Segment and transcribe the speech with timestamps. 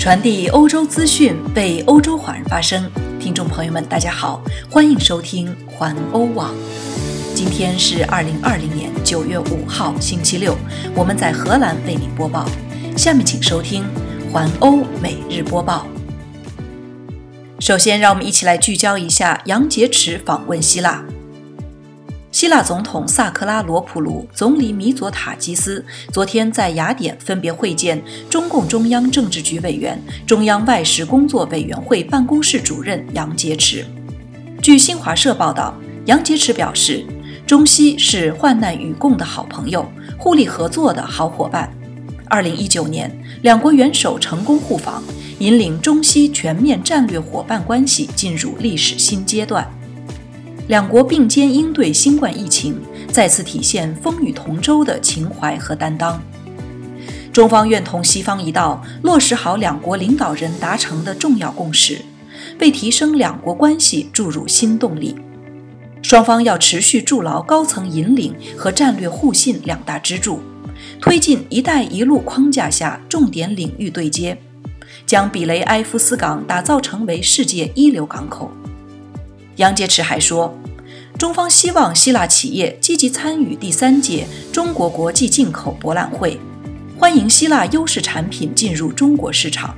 [0.00, 2.90] 传递欧洲资讯，为欧洲华人发声。
[3.20, 6.54] 听众朋友们，大家好，欢迎收听环欧网。
[7.34, 10.56] 今天是二零二零年九月五号，星期六，
[10.94, 12.48] 我们在荷兰为您播报。
[12.96, 13.84] 下面请收听
[14.32, 15.86] 环欧每日播报。
[17.58, 21.04] 首先，让我们一起来聚焦一下杨洁篪访问希腊。
[22.32, 28.00] 希腊总统萨克拉罗普鲁、总理米佐塔基斯昨天在雅典分别会见
[28.30, 33.84] 中共中央政治局委员、中央外事工作委员会办公室主任杨洁篪。
[34.62, 35.74] 据新华社报道，
[36.06, 37.04] 杨洁篪表示，
[37.44, 39.84] 中西是患难与共的好朋友，
[40.16, 41.68] 互利合作的好伙伴。
[42.28, 43.10] 二零一九年，
[43.42, 45.02] 两国元首成功互访，
[45.40, 49.68] 引领中西全面战略伙伴关系进入历史新阶段。
[50.70, 56.22] 两国并肩应对新冠疫情，再次体现风雨同舟的情怀和担当。
[57.32, 62.00] 中方愿同西方一道，落实好两国领导人达成的重要共识，
[62.60, 65.16] 为提升两国关系注入新动力。
[66.02, 70.38] 双方要持续筑牢高层引领和战略互信两大支柱，
[71.00, 74.38] 推进“一带一路”框架下重点领域对接，
[75.04, 78.48] 将比雷埃夫斯港打造成为世界一流港口。
[79.56, 80.54] 杨洁篪还说，
[81.20, 86.40] 中方希望希腊企业积极参与第三届中国国际进口博览会，
[86.98, 89.76] 欢迎希腊优势产品进入中国市场。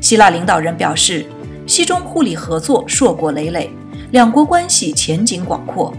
[0.00, 1.26] 希腊领导人表示，
[1.66, 3.68] 西中互利合作硕果累累，
[4.10, 5.92] 两国关系前景广阔。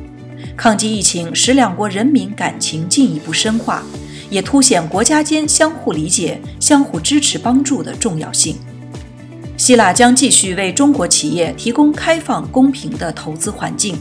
[0.58, 3.84] 抗击疫情使两国人民感情进一步深化，
[4.32, 8.56] 也凸显国家间相互理解、相互支持帮助的重要性。
[9.58, 13.96] 希腊将继续为中国企业提供开放公平的投资环境。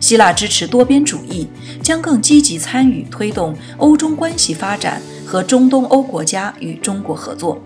[0.00, 1.46] 希腊支持多边主义，
[1.82, 7.62] 将更积极参与推动欧中关系发展和中东欧国家与中国合作。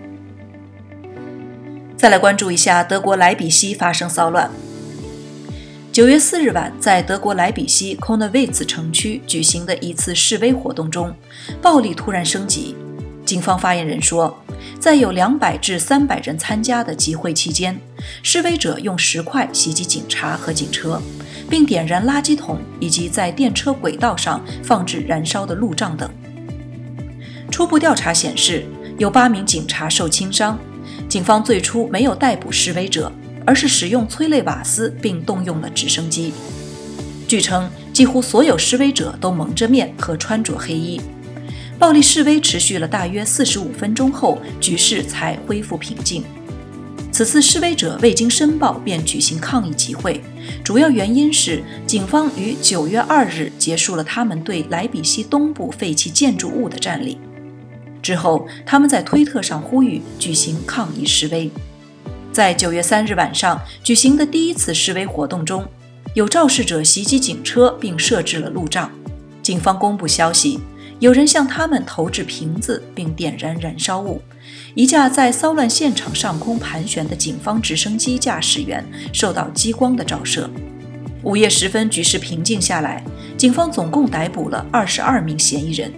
[1.97, 4.49] 再来关注一下德国莱比锡发生骚乱。
[5.91, 11.13] 九月四日晚，在德国莱比锡 k o n e w i t z 城区举行的一次示威活动中，
[11.61, 12.75] 暴力突然升级。
[13.25, 14.37] 警方发言人说。
[14.79, 17.79] 在有两百至三百人参加的集会期间，
[18.23, 20.99] 示威者用石块袭击警察和警车，
[21.51, 26.09] 并点燃垃圾桶以及在电车轨道上放置燃烧的路障等。
[27.51, 28.65] 初步调查显示，
[28.97, 30.57] 有八名警察受轻伤。
[31.09, 33.11] 警方最初没有逮捕示威者，
[33.45, 36.33] 而是使用催泪瓦斯并动用了直升机。
[37.27, 41.01] 据称，几乎所有示威者都蒙着面和穿着黑衣。
[41.77, 46.23] 暴力示威持续了大约四十五分钟后，局势才恢复平静。
[47.11, 50.21] 此次示威者未经申报便举行抗议集会，
[50.63, 57.19] 主要原因是警方于九月二日结束了他们对莱比锡东部废弃建筑物的占领。
[58.01, 61.51] 之后，他们在推特上呼吁举行抗议示威。
[62.31, 65.65] 在九月三日晚上举行的第一次示威活动中，
[66.15, 68.89] 有肇事者袭击警车并设置了路障。
[69.43, 70.61] 警方公布消息。
[71.01, 74.21] 有人向他们投掷瓶子并点燃燃烧物。
[74.73, 80.49] 一架在骚乱现场上空盘旋的警方直升机驾驶员受到激光的照射。
[81.23, 83.03] 午夜时分，局势平静下来，
[83.37, 85.91] 警方总共逮捕了二十二名嫌疑人，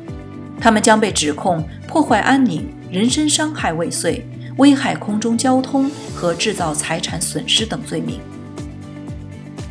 [0.59, 4.25] 他们将被指控破坏安宁、人身伤害未遂、
[4.57, 8.19] 危害空中交通和制造财产损失等罪名。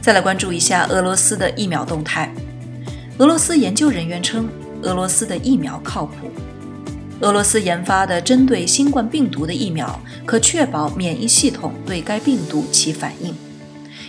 [0.01, 2.33] 再来关注一下俄罗斯的疫苗动态。
[3.19, 4.49] 俄罗斯研究人员称。
[4.83, 6.29] 俄罗斯的疫苗靠谱。
[7.23, 13.33] 俄罗斯研发的针对新冠病毒的疫苗可确保免疫系统对该病毒起反应。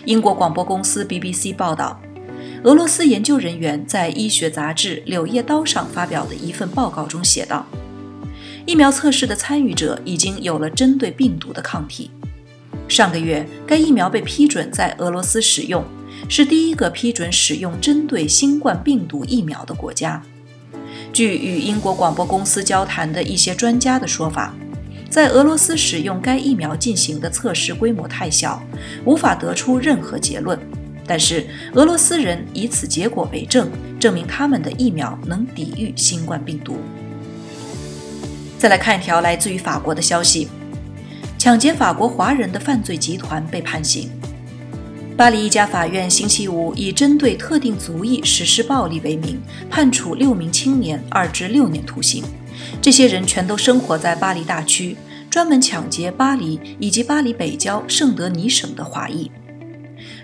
[0.05, 2.01] 英国广播公司 BBC 报道，
[2.63, 7.67] 俄罗斯研究人员在医学杂志《柳叶刀》上发表的一份报告中写道
[8.65, 12.09] ：“疫苗测试的参与者已经有了针对病毒的抗体。
[12.87, 15.85] 上个月，该疫苗被批准在俄罗斯使用，
[16.27, 20.19] 是第一个批准使用针对新冠病毒疫苗的国家。”
[21.13, 24.51] 据与英国广播公司交谈的一些专家的说法，
[25.11, 28.59] 在俄罗斯使用该疫苗进行的测试规模太小，
[29.05, 30.59] 无法得出任何结论。
[31.05, 36.77] 但是俄罗斯人以此结果为证，证明他们的疫苗能抵御新冠病毒。
[38.57, 40.47] 再来看一条来自于法国的消息：
[41.37, 44.09] 抢劫法国华人的犯罪集团被判刑。
[45.15, 49.39] 巴黎一家法院星期五以针对特定族裔实施暴力为名，
[49.69, 52.23] 判处六名青年二至六年徒刑。
[52.81, 54.97] 这些人全都生活在巴黎大区，
[55.29, 59.29] 专门抢劫巴黎以及巴黎北郊圣德尼省的华裔。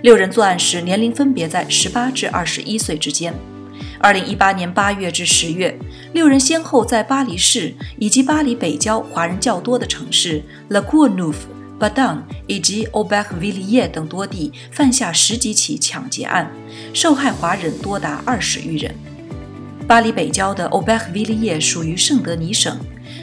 [0.01, 3.31] 六人作案时年龄分别在十八至二十一岁之间
[4.01, 5.77] ，2018年8月至10月，
[6.13, 11.35] 六人先后在巴黎市以及巴黎北郊华人较多的城市 La Courneuve、
[11.79, 16.51] b a d a n 以及 Aubervilliers 等多地犯下十几起抢劫案，
[16.93, 18.93] 受害华人多达二十余人。
[19.87, 22.77] 巴黎北郊的 Aubervilliers 属于圣德尼省，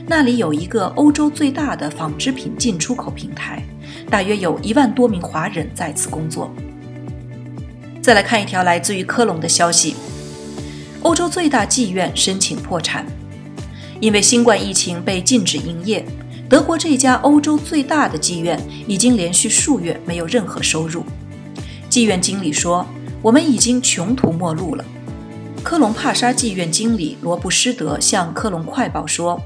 [0.06, 3.62] 那里有一个欧洲最大的纺织品进出口平台，
[4.08, 6.50] 大约有一万多名华人在此工作。
[8.00, 9.94] 再来看一条来自于科隆的消息。
[11.02, 13.06] 欧洲最大妓院申请破产，
[14.00, 16.04] 因为新冠疫情被禁止营业。
[16.48, 21.04] 德国这家欧洲最大的妓院已经连续数月没有任何收入。
[21.90, 22.86] 妓院经理说
[23.20, 24.84] ：“我们已经穷途末路了。”
[25.64, 29.40] 科隆帕沙妓院经理罗布施德向科隆快报说：“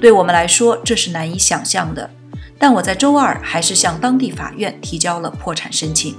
[0.00, 2.10] 对我们来说这是难以想象的，
[2.58, 6.16] 但我在周二还是向当地法院提交了破产申请。”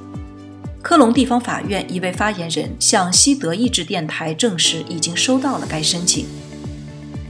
[0.81, 6.25] 科隆地方法院一位发言人向西德意志电台证实，已经收到了该申请。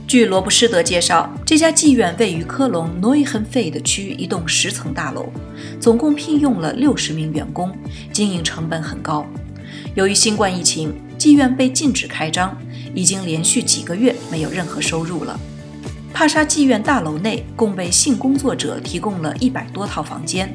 [0.06, 5.32] 据罗布施德介绍，这家妓院位于科隆诺伊亨费的区一栋十层大楼，
[5.80, 7.74] 总共聘用了六十名员工，
[8.12, 9.26] 经营成本很高。
[9.94, 12.56] 由于新冠疫情，妓院被禁止开张，
[12.94, 15.40] 已经连续几个月没有任何收入了。
[16.12, 20.54] 帕沙妓院大楼内共为性工作者提供了一百多套房间。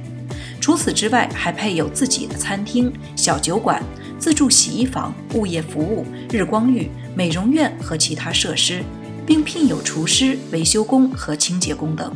[0.62, 3.84] 除此之外，还配有自己的餐厅、小酒馆、
[4.20, 8.84] 自助洗衣房、物业服务、日光浴、美容院和其他设施，
[9.30, 12.12] 并聘有厨师、维修工和清洁工等。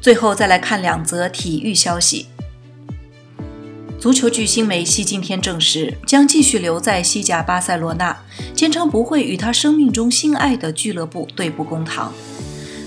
[0.00, 2.26] 最后再来看两则体育消息：
[3.98, 8.16] 足球巨星梅西今天证实将继续留在西甲巴塞罗那，
[8.54, 12.12] 坚称不会与他生命中心爱的俱乐部对簿公堂。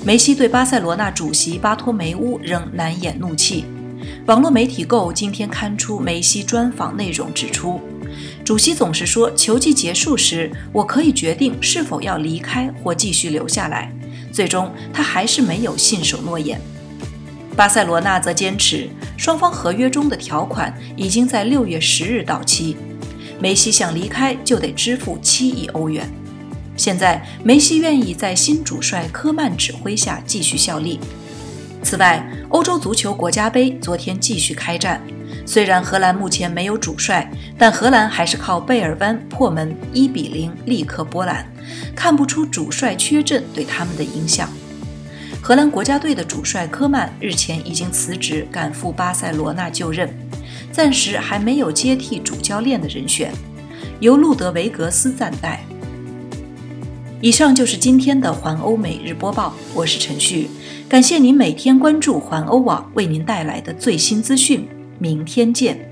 [0.05, 3.65] 梅西对巴塞罗那主席巴托梅乌仍难掩怒气。
[4.27, 7.81] 网络媒体 Go 今天刊出梅西专访内容，指出，
[8.49, 13.93] 主席总是说球季结束时我可以决定是否要离开或继续留下来，
[14.31, 16.59] 最终他还是没有信守诺言。
[17.55, 22.75] 巴塞罗那则坚持双方合约中的条款已经在六月十日到期，
[23.39, 26.11] 梅西想离开就得支付七亿欧元。
[26.75, 30.99] 现在梅西愿意在新主帅科曼指挥下继续效力。
[31.83, 34.99] 此外，欧洲足球国家杯昨天继续开战。
[35.49, 41.43] 虽然荷兰目前没有主帅，但荷兰还是靠贝尔湾破门一比零力克波兰，
[41.95, 44.47] 看不出主帅缺阵对他们的影响。
[45.41, 50.07] 荷兰国家队的主帅科曼日前已经辞职，赶赴巴塞罗那就任，
[50.71, 53.33] 暂时还没有接替主教练的人选，
[54.01, 55.63] 由路德维格斯暂代。
[57.21, 60.47] 以上就是今天的环欧每日播报，我是陈旭。
[60.87, 64.69] 感谢您每天关注环欧网为您带来的最新资讯，
[64.99, 65.88] 明天见。